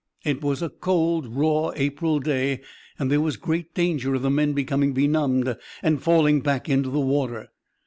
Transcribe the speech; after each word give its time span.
It 0.25 0.41
was 0.41 0.63
a 0.63 0.69
cold, 0.69 1.27
raw 1.27 1.69
April 1.75 2.19
day, 2.19 2.61
and 2.97 3.11
there 3.11 3.21
was 3.21 3.37
great 3.37 3.75
danger 3.75 4.15
of 4.15 4.23
the 4.23 4.31
men 4.31 4.53
becoming 4.53 4.93
benumbed 4.93 5.55
and 5.83 6.01
falling 6.01 6.41
back 6.41 6.67
into 6.67 6.89
the 6.89 6.99
water. 6.99 7.49